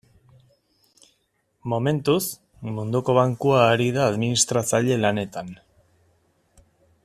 Momentuz, 1.73 2.23
Munduko 2.79 3.15
Bankua 3.19 3.61
ari 3.75 3.89
da 3.99 4.09
administratzaile 4.15 4.99
lanetan. 5.05 5.57